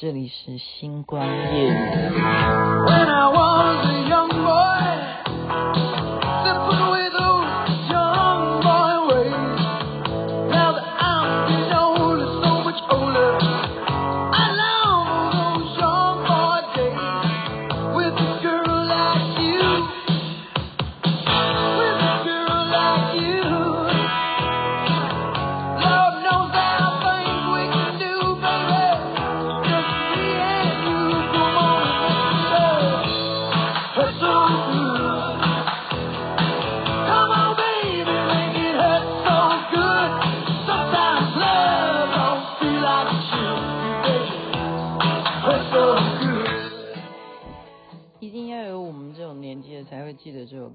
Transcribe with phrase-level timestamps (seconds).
[0.00, 1.72] 这里是星光夜。
[2.84, 2.94] 记
[4.08, 4.77] 得这首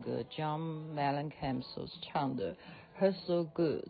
[0.04, 2.56] 歌，John Mellencamp 所唱的
[3.00, 3.86] 《Her So Good》。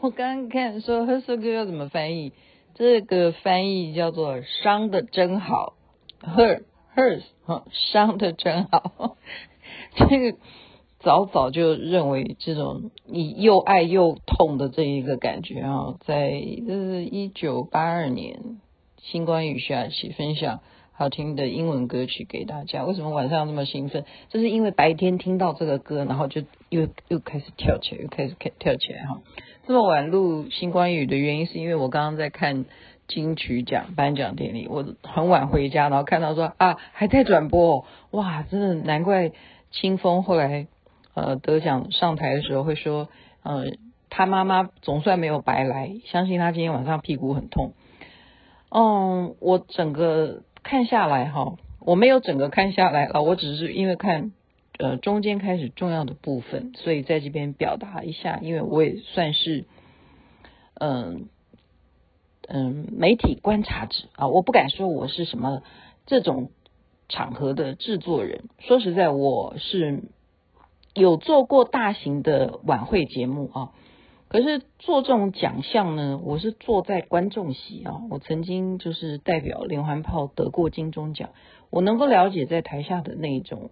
[0.00, 2.32] 我刚刚看说《Her So Good》要怎么翻译？
[2.74, 5.74] 这个翻译叫做“伤的真好
[6.22, 6.64] ”，Hurt
[6.96, 7.22] Hurt，
[7.70, 9.16] 伤的真好。
[9.96, 10.38] 这个
[11.00, 16.30] 早早就认为这种你又爱又痛的这一个感觉啊，在
[16.66, 18.60] 这是一九八二年，
[19.02, 20.60] 星光与徐雅琪分享。
[20.96, 22.84] 好听的英文歌曲给大家。
[22.84, 24.04] 为什么晚上那么兴奋？
[24.28, 29.20] 就是因为白天听到这个歌，然后就又又开始跳起来，又开始跳起来哈。
[29.66, 32.64] 这么晚录星光雨的原因，是因为我刚刚在看
[33.08, 39.32] 金曲奖颁奖典礼，我很晚回家，然后看到说啊还在转播，哇，真的难怪
[39.72, 40.68] 清风后来
[41.14, 43.08] 呃得奖上台的时候会说，
[43.42, 43.64] 呃
[44.10, 47.72] 他妈妈总算没有白来，相信他今天晚上屁股很痛。
[48.70, 50.42] 嗯，我整个。
[50.64, 54.32] 看下来哈，我没有整个看下来了，我只是因为看
[54.78, 59.66] 呃中间开始重要的部分，所以在这边表达一下，因为我也算是
[60.74, 61.28] 嗯
[62.48, 65.62] 嗯媒体观察者啊，我不敢说我是什么
[66.06, 66.50] 这种
[67.08, 70.02] 场合的制作人，说实在我是
[70.94, 73.72] 有做过大型的晚会节目啊。
[74.34, 78.00] 可是做这种奖项呢，我是坐在观众席啊。
[78.10, 81.30] 我曾经就是代表连环炮得过金钟奖，
[81.70, 83.70] 我能够了解在台下的那一种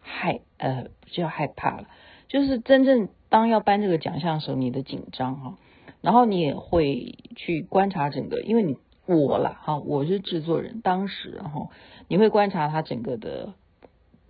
[0.00, 1.88] 害呃，不叫害怕了，
[2.28, 5.58] 就是真正当要颁这个奖项的时候，你的紧张哈，
[6.02, 11.70] 然后你也会去观察整个，因为你我啦哈，我是制作人，当时然后
[12.06, 13.54] 你会观察他整个的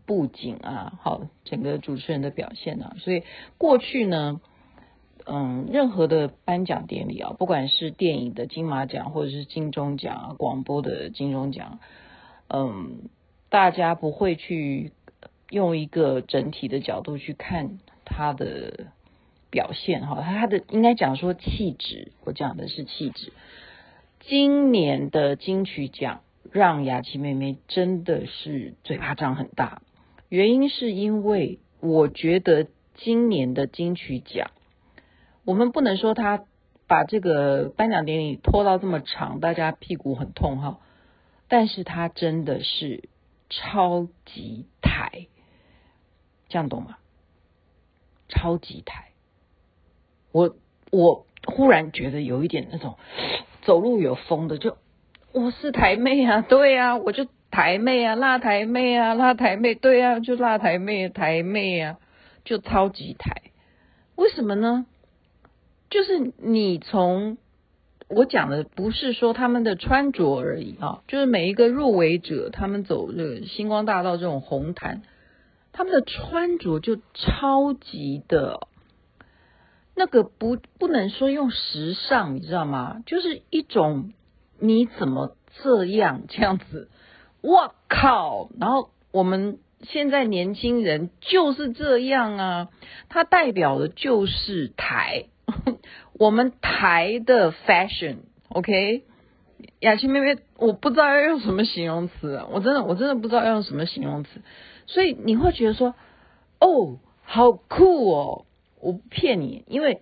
[0.07, 3.25] 布景啊，好，整个主持人的表现啊，所以
[3.59, 4.41] 过去呢。
[5.25, 11.79] 嗯，任何的颁奖典礼啊，不管是电影的金马奖，或者是金钟奖啊，广播的金钟奖，
[12.49, 13.09] 嗯，
[13.49, 14.91] 大家不会去
[15.49, 18.87] 用一个整体的角度去看他的
[19.49, 23.33] 表现哈，他的应该讲说气质，我讲的是气质。
[24.21, 29.83] 今年的金曲奖让雅琪妹妹真的是嘴巴张很大，
[30.29, 32.67] 原因是因为我觉得
[32.97, 34.51] 今年的金曲奖。
[35.45, 36.45] 我们不能说他
[36.87, 40.79] 把这个颁奖典礼拖到这么长，大家屁股很痛哈。
[41.49, 43.09] 但是他真的是
[43.51, 45.27] 超级台，
[46.49, 46.97] 这样懂吗？
[48.29, 49.11] 超级台，
[50.33, 50.57] 我
[50.91, 52.97] 我忽然觉得有一点那种
[53.61, 54.79] 走路有风的，就
[55.33, 61.99] 我是台妹啊，对啊，我就台妹啊，辣台妹啊，辣台妹，对啊，就辣台妹，台妹啊，
[62.45, 63.43] 就超级台，
[64.17, 64.87] 为什么呢？
[65.93, 67.37] 就是你从
[68.09, 75.03] 我讲的不是说他们的穿着而已啊，就是每一个入围者，他们走这个星光大道这种红毯，
[75.71, 78.67] 他们的穿着就超级的，
[79.95, 83.03] 那个不不能说用时尚，你知道吗？
[83.05, 84.15] 就是一种
[84.59, 86.89] 你怎么这样这样子，
[87.43, 88.49] 我靠！
[88.59, 92.69] 然后我们现在年轻人就是这样啊，
[93.11, 95.27] 它代表的就是台。
[96.19, 99.05] 我们台的 fashion，OK，
[99.81, 104.43] 雅琪妹妹，我不知道要用什么形容词，我真的我真的不知道要用什么形容词，
[104.87, 105.95] 所以你会觉得说，
[106.61, 108.47] 哦，好酷哦，
[108.81, 110.01] 我不骗你，因为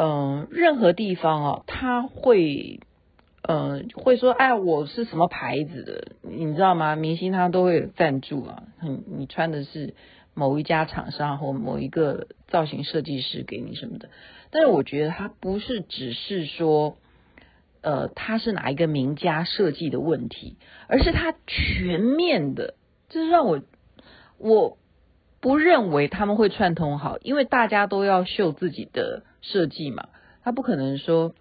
[0.00, 2.78] 嗯、任何地方啊，他会
[3.42, 6.94] 嗯、呃，会说，哎，我是什么牌子的，你知道吗？
[6.94, 8.62] 明星他都会赞助啊，
[9.16, 9.94] 你穿的是
[10.34, 14.08] 某一家厂商或某一个造型设计师给你什么的。
[14.50, 16.96] 但是我觉得它不是只是说，
[17.82, 20.56] 呃，它是哪一个名家设计的问题，
[20.88, 22.74] 而是它全面的，
[23.08, 23.60] 这是让我
[24.38, 24.78] 我
[25.40, 30.08] 不认为他们会串通好，因为大家都要秀自己的设计嘛，
[30.42, 31.34] 他不可能说，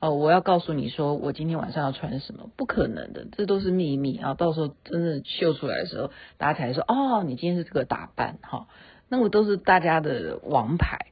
[0.00, 4.34] 哦、我要告诉你说，我今天晚上要穿什么，不可能的，这都是秘密啊。
[4.34, 8.66] 到时候真的秀出来的时候，大家才说，哦，你今天是这个打扮哈，
[9.08, 11.06] 那我都是大家的王牌。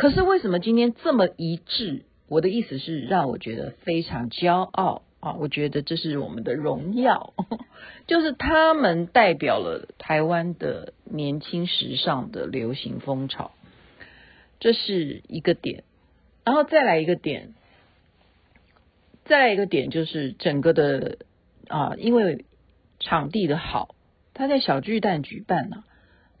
[0.00, 2.04] 可是为什么今天这么一致？
[2.26, 5.34] 我的意思是让我觉得非常骄傲啊！
[5.34, 7.34] 我觉得这是我们的荣耀，
[8.08, 13.50] 就是他们代表了台湾的年轻时尚的流行风潮，
[14.58, 15.84] 这是一个点。
[16.46, 17.52] 然后再来一个点，
[19.26, 21.18] 再来一个点就是整个的
[21.68, 22.46] 啊，因为
[23.00, 23.94] 场地的好，
[24.32, 25.84] 他在小巨蛋举办呢、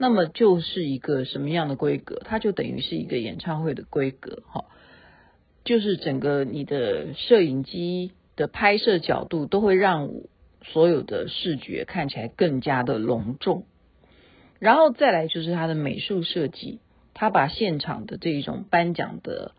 [0.02, 2.22] 那么就是一个什么样的规格？
[2.24, 4.64] 它就等于是一个演唱会的规格哈。
[5.62, 10.08] 就是整个你的摄影机的拍摄角度都会让
[10.64, 13.66] 所有的视觉看起来更加的隆重，
[14.58, 16.80] 然后再来就是它的美术设计，
[17.12, 19.52] 它把现场的这一种颁奖的，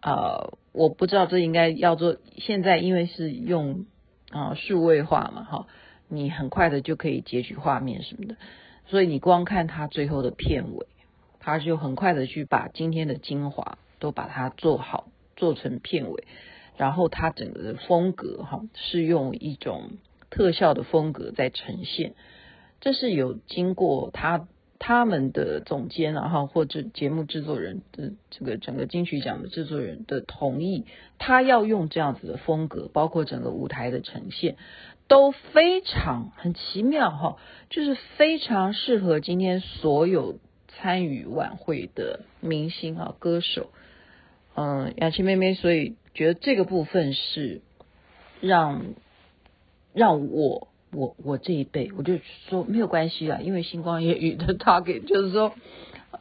[0.00, 3.86] 呃，我不知道这应该要做，现在因为是用
[4.30, 5.66] 啊、数位化嘛，哈，
[6.08, 8.36] 你很快的就可以截取画面什么的，
[8.92, 10.86] 所以你光看它最后的片尾，
[11.40, 15.08] 他就很快的去把今天的精华都把它做好。
[15.34, 16.24] 做成片尾，
[16.76, 19.92] 然后它整个的风格哈是用一种
[20.30, 22.12] 特效的风格在呈现，
[22.80, 24.46] 这是有经过他
[24.78, 30.84] 他们的总监然后或者节目制作人的这个整个金曲奖的制作人的同意，
[31.18, 34.56] 他要用这样子的风格，包括整个舞台的呈现
[35.12, 37.36] 都非常很奇妙哈，
[37.68, 40.38] 就是非常适合今天所有
[40.68, 43.68] 参与晚会的明星啊歌手。
[44.54, 47.60] 嗯，雅琪妹妹，所以觉得这个部分是
[48.40, 48.94] 让
[49.92, 52.14] 让我我我这一辈，我就
[52.48, 55.52] 说没有关系啊，因为星光夜雨的 target 就是说，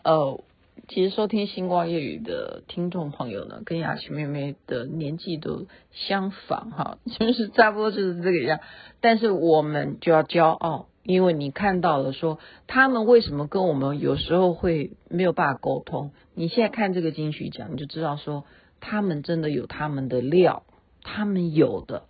[0.03, 0.43] 呃，
[0.87, 8.59] 其实收听星光夜语的听众朋友呢，跟雅琪妹妹的年纪都相仿哈， 就是差不多就是这个样，
[8.99, 10.87] 但是我们就要骄傲。
[11.03, 12.37] 因为你看到了说，
[12.67, 16.11] 他们为什么跟我们有时候会没有办法沟通？
[16.35, 18.45] 你现在看这个金曲奖，你就知道说，
[18.79, 20.61] 他们真的有他们的料，
[21.01, 22.03] 他们有的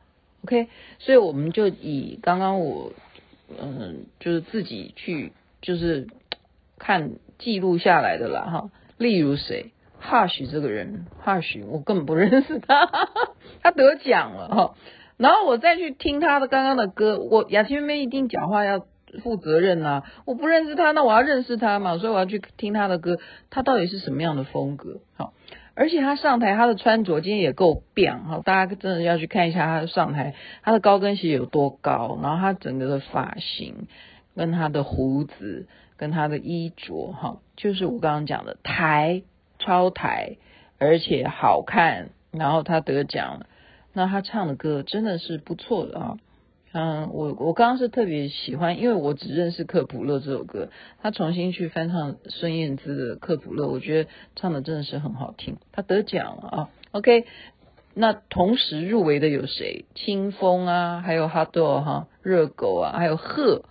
[0.43, 0.67] ，OK。
[0.99, 2.91] 所以我们就以刚刚我，
[3.57, 5.31] 嗯，就是自己去
[5.61, 6.07] 就是
[6.77, 8.69] 看记录下来的啦，哈。
[8.97, 9.71] 例如谁
[10.01, 12.87] ，Hush 这个人，Hush 我根本不认识他，
[13.61, 14.75] 他得奖了哈。
[15.17, 18.85] 然后我再去听他的刚刚的歌，我雅琪妹妹一定讲话要
[19.23, 23.17] 负责任呐、我不认识他，那我要认识他嘛，所以我要去听他的歌，
[23.49, 25.01] 他到底是什么样的风格？
[25.17, 25.33] 好，
[25.75, 30.33] 而且他上台他的穿着今天也够变，哈，大家真的要去看一下他上台，
[30.63, 33.87] 他的高跟鞋有多高，然后他整个的发型
[34.35, 35.67] 跟他的胡子
[36.01, 39.21] 跟他的衣着，哈，就是我刚刚讲的台
[39.59, 40.37] 超台，
[40.79, 43.45] 而且好看，然后他得奖了。
[43.93, 46.17] 那他唱的歌真的是不错的啊，
[46.71, 50.69] 嗯，我我刚刚是特别喜欢，因为我只认识《克卜勒》这首歌，
[51.03, 56.69] 他重新去翻唱孙燕姿的《克卜勒》，我觉得唱的真的是很好听，他得奖了啊。
[56.93, 57.25] OK，
[57.93, 59.85] 那同时入围的有谁？
[59.93, 63.65] 清风啊，还有哈豆哈，热狗啊，还有鹤，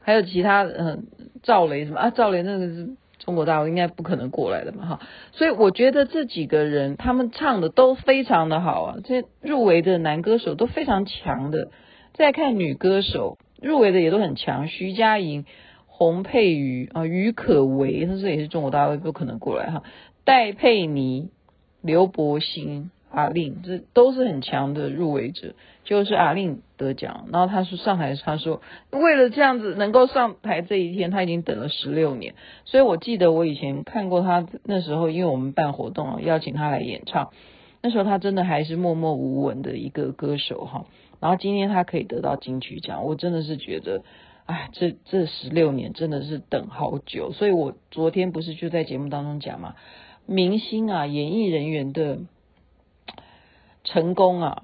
[0.00, 1.06] 还有其他嗯，
[1.42, 2.10] 赵雷什么啊？
[2.10, 2.88] 赵雷那个是。
[3.22, 5.00] 中国大陆应该不可能过来的嘛，哈，
[5.32, 11.68] 所以我觉得这几个人他们唱的都非常的好啊，这入围的男歌手都非常强的。
[12.14, 15.44] 再看女歌手入围的也都很强，徐佳莹、
[15.86, 19.82] 洪佩瑜啊、郁可唯，他这也是中国大陆不可能过来哈，
[20.24, 21.28] 戴佩妮、
[21.82, 22.90] 刘柏辛。
[23.12, 27.26] 阿令，这都是很强的入围者，就是阿令得奖。
[27.30, 32.34] 然后他说上台，他说为了这样子能够上台这一天，他已经等了十六年。
[32.64, 37.30] 所以我记得我以前看过他那时候，因为我们办活动邀请他来演唱，
[37.82, 40.86] 那时候他真的还是默默无闻的一个歌手哈。
[41.20, 44.02] 然后今天他可以得到金曲奖，我真的是觉得，
[44.46, 47.32] 哎，这这十六年真的是等好久。
[47.32, 49.74] 所以我昨天不是就在节目当中讲嘛，
[50.24, 52.20] 明星啊，演艺人员的。
[53.82, 54.62] 成功啊，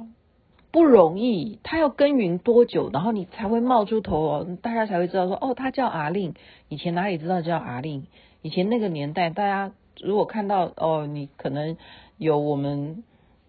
[0.77, 6.35] 不容易，他要耕耘多久，然后你才会冒出头哦，大家才会知道说，哦，他叫阿令，
[6.69, 8.07] 以前哪里知道叫阿令？
[8.43, 11.79] 以前那个年代，大家如果看到哦，你可能
[12.19, 13.05] 有我们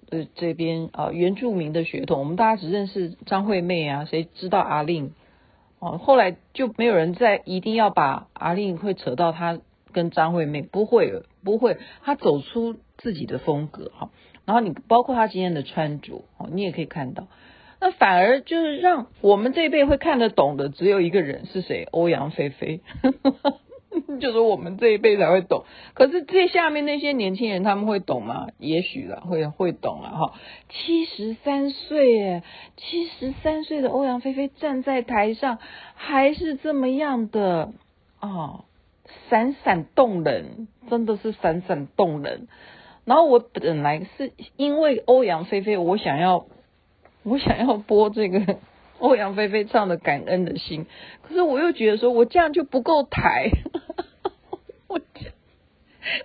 [0.09, 5.11] 呃这边啊、原住民的血统，我们大家只认识张惠妹啊，谁知道阿令？
[5.79, 9.59] 哦，后来就没有人再一定要把阿令会扯到他
[9.91, 14.11] 跟张惠妹，不会，不会，他走出自己的风格哈。
[14.47, 17.27] 然后你包括他今天的穿着，哦，你也可以看到，
[17.79, 21.87] 那反而就是让我们这一辈会看得懂的只有一个人是谁？
[21.91, 22.81] 欧阳菲菲。
[24.21, 25.63] 就是我们这一辈才会懂。
[25.95, 28.47] 可是这下面那些年轻人他们会懂吗？
[28.59, 30.33] 也许了，会会懂了哈。
[30.69, 32.43] 七十三岁耶，
[32.75, 35.57] 七十三岁的欧阳菲菲站在台上，
[35.95, 37.73] 还是这么样的
[38.21, 38.65] 哦，
[39.29, 42.47] 闪闪动人，真的是闪闪动人。
[43.07, 46.45] 然后我本来是因为欧阳菲菲，我想要
[47.23, 48.59] 我想要播这个。
[48.99, 50.85] 欧阳菲菲唱的《感恩的心》，
[51.21, 53.51] 可是我又觉得说，我这样就不够台。
[54.89, 54.99] 我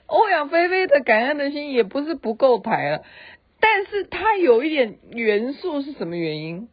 [0.07, 3.05] 欧阳菲菲的《感恩的心》也不是不够台了，
[3.61, 6.69] 但是它有一点元素是什么原因？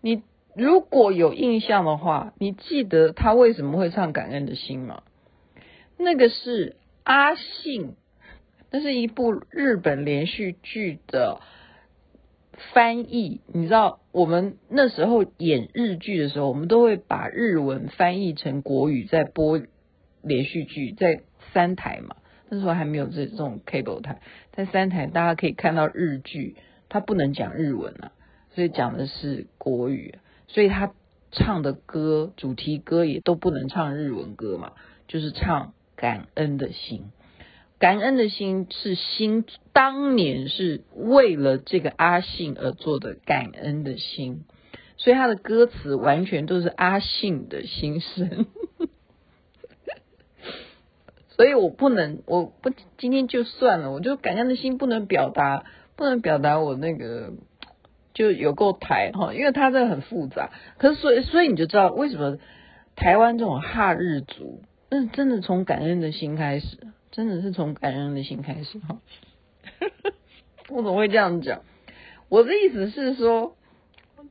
[0.00, 0.22] 你
[0.54, 5.02] 如果有印象的话，你记得他为什么会唱《感恩的心》吗？
[5.98, 7.96] 那个是阿信，
[8.74, 11.40] 那是一部日本连续剧的。
[12.72, 19.60] 翻译，你知道我们那时候演日剧的时候，我们都会把日文翻译成国语，在播
[20.22, 22.16] 连续剧，在三台嘛，
[22.48, 24.20] 那时候还没有这这种 cable 台，
[24.52, 26.56] 在三台大家可以看到日剧，
[26.88, 28.10] 它不能讲日文啊，
[28.54, 30.92] 所以讲的是国语，所以他
[31.30, 34.72] 唱的歌主题歌也都不能唱日文歌嘛，
[35.06, 37.10] 就是唱感恩的心。
[37.78, 44.44] 感恩的心是心，当年是为了这个阿信而做的感恩的心，
[44.96, 48.46] 所以他的歌词完全都是阿信的心声。
[51.36, 55.64] 所以我不能，我不今天就算了，我就感恩的心不能表达，
[55.96, 57.32] 不能表达我那个
[58.14, 60.52] 就有够台哈，因为他这很复杂。
[60.78, 62.38] 可是所以所以你就知道为什么
[62.94, 66.78] 台湾这种哈日族，那真的从感恩的心开始。
[67.14, 68.98] 真的是从感恩的心开始哈，
[70.68, 71.62] 我怎么会这样讲？
[72.28, 73.54] 我的意思是说，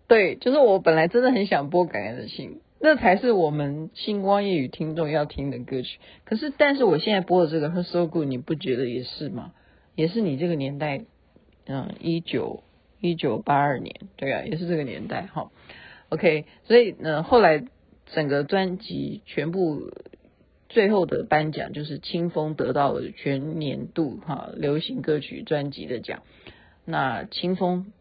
[0.10, 5.98] 对，就是我本来真的很想播感恩的心，那才是我们星光夜语听众要听的歌曲。
[6.26, 9.54] 可是，但是我现在播的这个《So Good》，你不觉得也是吗？
[9.96, 11.06] 也是你这个年代，
[11.66, 12.64] 嗯，一九
[13.00, 15.52] 一九八二年，对啊，也是这个年代哈。
[16.10, 17.64] OK，所以呢，后来
[18.08, 19.90] 整个专辑全部。
[20.74, 26.24] 最后的颁奖就是清风得到了全年度哈流行歌曲专辑的奖。
[26.84, 27.94] 那清风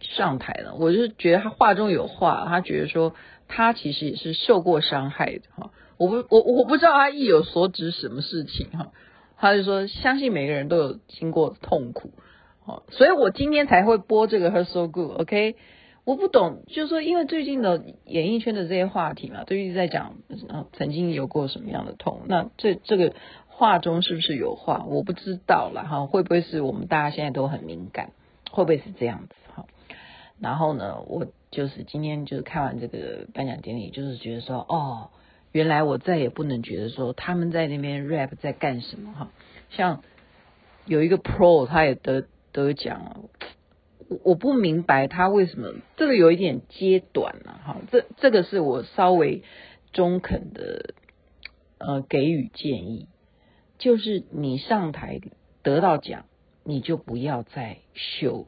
[0.00, 3.14] 上台了，我就觉得他话中有话，他觉得说
[3.46, 5.70] 他其实也是受过伤害的哈。
[5.98, 8.92] 我不我我不知道他意有所指什么事情哈。
[9.36, 12.10] 他就说相信每个人都有经过痛苦，
[12.64, 15.56] 好所以我今天才会播这个《Her So Good》，OK。
[16.06, 20.14] 我不懂，就是说，因为最近的演艺圈的这些话题嘛，都一直在讲，
[20.72, 22.20] 曾经有过什么样的痛。
[22.26, 23.12] 那这这个
[23.48, 24.84] 话中是不是有话？
[24.86, 28.12] 我不知道了哈，会不会是我们大家现在都很敏感？
[28.52, 29.66] 会不会是这样子哈？
[30.38, 35.10] 然后呢，我就是今天就是看完这个颁奖典礼，就是觉得说，哦，
[35.50, 39.32] 原来我再也不能觉得说他们在那边 rap 在干什么哈。
[39.70, 40.04] 像
[40.84, 42.22] 有一个 pro 他也得
[42.52, 43.16] 得奖了。
[44.22, 49.42] 我不明白他为什么这个有一点揭短了哈，这这个是我稍微
[49.92, 50.94] 中肯的
[51.78, 53.08] 呃给予建议，
[53.78, 55.20] 就是你上台
[55.62, 56.26] 得到奖，
[56.62, 58.46] 你就不要再秀，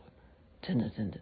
[0.62, 1.18] 真的真的，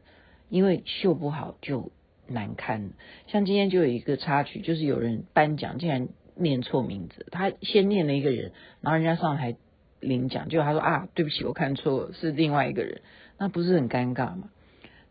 [0.51, 1.91] 因为秀不好就
[2.27, 2.91] 难堪。
[3.29, 8.53] 像今天就有一个插曲，就是有人颁奖竟然念错名字，他先念了一个人，
[8.83, 9.57] 然后人家上台
[10.01, 13.01] 领奖，结果他说啊对不起，我看错了，是另外一个人。
[13.39, 14.49] 那不是很尴尬吗？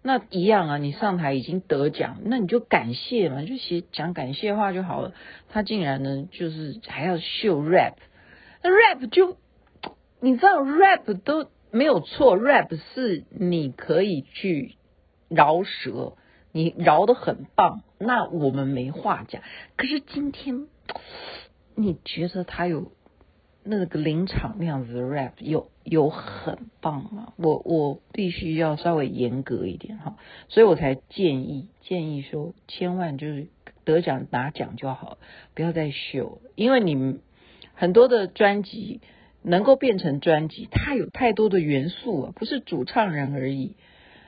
[0.02, 5.14] 那一样啊，你上台已经得奖，那你就感谢嘛，就写讲感谢话就好了。
[5.50, 7.96] 他竟然呢，就是还要秀 rap，
[8.62, 9.38] 那 rap 就
[10.20, 14.76] 你知道 rap 都没有错，rap 是你可以去
[15.28, 16.14] 饶舌，
[16.52, 19.42] 你饶的很棒，那我们没话讲。
[19.76, 20.68] 可是今天
[21.74, 22.92] 你觉得他有？
[23.68, 27.34] 那个临场那样子的 rap 有有很棒吗？
[27.36, 30.18] 我我必须要稍微严格一点哈，
[30.50, 33.48] 所以我才建议建议说，千万就是
[33.84, 35.18] 得奖拿奖就好，
[35.56, 37.20] 不要再秀，因为你
[37.74, 39.02] 很多的专辑
[39.42, 43.76] 能够变成专辑，它有太多的元素啊，不是主唱人而已，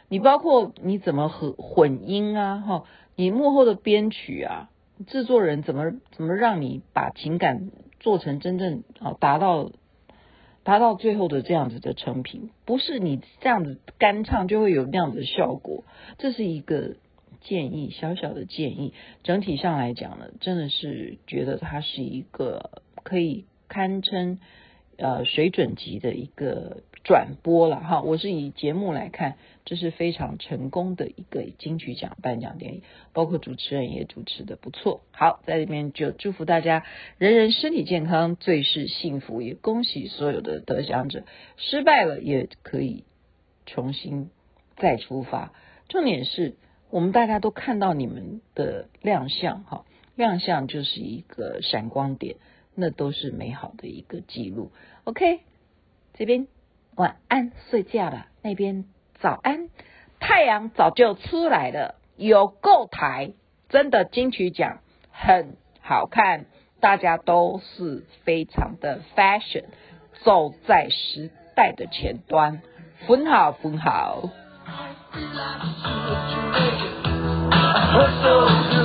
[0.10, 2.84] 你包括你怎么和混音啊哈，
[3.16, 4.72] 你幕后的编曲啊，
[5.06, 7.70] 制作人怎么怎么让你把情感。
[8.08, 9.70] 做成真正啊，达到
[10.64, 15.84] 达到最后的这样子的成品，不是你这样子干唱就会有那样的效果。
[16.18, 16.96] 这是一个
[17.42, 18.94] 建议，小小的建议。
[19.24, 24.40] 整体上来讲呢，真的是觉得它是一个可以堪称
[24.96, 28.02] 呃水准级的一个转播了哈。
[28.04, 29.36] 我是以节目来看，
[29.70, 35.02] 这是非常成功的一个金曲奖颁奖典礼，包括主持人也主持的不错。
[35.12, 36.86] 好，在这边就祝福大家
[37.18, 41.26] 人人身体健康，最是幸福，也恭喜所有的得奖者，
[41.58, 43.04] 失败了也可以
[43.66, 44.30] 重新
[44.78, 45.52] 再出发。
[45.90, 46.56] 重点是
[46.90, 49.84] 我们大家都看到你们的亮相，哈，
[50.16, 52.38] 亮相就是一个闪光点，
[52.74, 54.72] 那都是美好的一个记录。
[55.04, 55.42] OK，
[56.14, 56.48] 这边
[56.96, 58.86] 晚安，睡觉了，那边。
[59.20, 59.70] 早安，
[60.20, 63.32] 太阳早就出来了，有够台，
[63.70, 64.78] 真的金曲奖
[65.12, 66.46] 很好看，
[66.80, 69.66] 大家都是非常的 fashion，
[70.24, 72.62] 走在时代的前端，
[73.08, 74.30] 很好很好。